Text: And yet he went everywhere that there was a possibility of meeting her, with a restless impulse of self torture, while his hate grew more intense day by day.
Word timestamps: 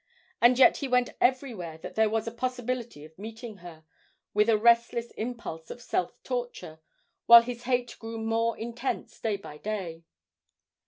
And 0.41 0.57
yet 0.57 0.77
he 0.77 0.87
went 0.87 1.11
everywhere 1.21 1.77
that 1.77 1.93
there 1.93 2.09
was 2.09 2.25
a 2.25 2.31
possibility 2.31 3.05
of 3.05 3.19
meeting 3.19 3.57
her, 3.57 3.85
with 4.33 4.49
a 4.49 4.57
restless 4.57 5.11
impulse 5.11 5.69
of 5.69 5.79
self 5.79 6.15
torture, 6.23 6.79
while 7.27 7.43
his 7.43 7.65
hate 7.65 7.95
grew 7.99 8.17
more 8.17 8.57
intense 8.57 9.19
day 9.19 9.37
by 9.37 9.59
day. 9.59 10.03